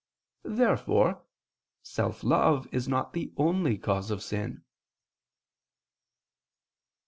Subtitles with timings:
[0.41, 1.21] Therefore
[1.83, 4.63] self love is not the only cause of sin.